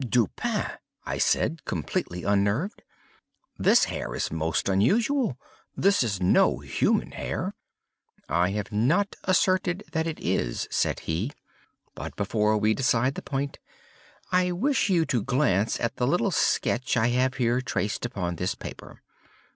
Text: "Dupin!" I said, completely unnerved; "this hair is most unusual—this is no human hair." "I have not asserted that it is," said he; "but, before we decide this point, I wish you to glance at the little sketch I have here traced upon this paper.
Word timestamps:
"Dupin!" 0.03 0.65
I 1.05 1.19
said, 1.19 1.63
completely 1.63 2.23
unnerved; 2.23 2.81
"this 3.59 3.83
hair 3.83 4.15
is 4.15 4.31
most 4.31 4.67
unusual—this 4.67 6.01
is 6.01 6.19
no 6.19 6.57
human 6.57 7.11
hair." 7.11 7.53
"I 8.27 8.49
have 8.49 8.71
not 8.71 9.15
asserted 9.25 9.83
that 9.91 10.07
it 10.07 10.19
is," 10.19 10.67
said 10.71 11.01
he; 11.01 11.29
"but, 11.93 12.15
before 12.15 12.57
we 12.57 12.73
decide 12.73 13.13
this 13.13 13.21
point, 13.27 13.59
I 14.31 14.51
wish 14.51 14.89
you 14.89 15.05
to 15.05 15.21
glance 15.21 15.79
at 15.79 15.97
the 15.97 16.07
little 16.07 16.31
sketch 16.31 16.97
I 16.97 17.09
have 17.09 17.35
here 17.35 17.61
traced 17.61 18.03
upon 18.03 18.37
this 18.37 18.55
paper. 18.55 19.03